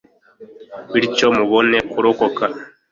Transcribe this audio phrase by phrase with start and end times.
[0.93, 2.43] bityo mubone kurokoka